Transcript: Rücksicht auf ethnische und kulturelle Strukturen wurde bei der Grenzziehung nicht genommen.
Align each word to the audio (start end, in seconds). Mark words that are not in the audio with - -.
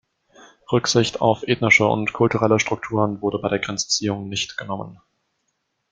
Rücksicht 0.71 1.21
auf 1.21 1.43
ethnische 1.47 1.85
und 1.85 2.11
kulturelle 2.11 2.59
Strukturen 2.59 3.21
wurde 3.21 3.37
bei 3.37 3.49
der 3.49 3.59
Grenzziehung 3.59 4.29
nicht 4.29 4.57
genommen. 4.57 4.99